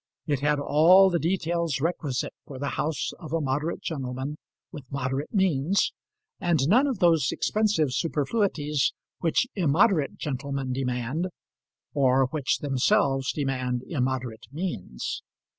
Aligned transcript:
It 0.25 0.39
had 0.39 0.59
all 0.59 1.11
the 1.11 1.19
details 1.19 1.79
requisite 1.79 2.33
for 2.47 2.57
the 2.57 2.69
house 2.69 3.11
of 3.19 3.33
a 3.33 3.39
moderate 3.39 3.83
gentleman 3.83 4.39
with 4.71 4.91
moderate 4.91 5.31
means, 5.31 5.93
and 6.39 6.59
none 6.67 6.87
of 6.87 6.97
those 6.97 7.31
expensive 7.31 7.93
superfluities 7.93 8.93
which 9.19 9.45
immoderate 9.53 10.15
gentlemen 10.17 10.73
demand, 10.73 11.27
or 11.93 12.25
which 12.31 12.61
themselves 12.61 13.31
demand 13.31 13.83
immoderate 13.85 14.47
means. 14.51 15.21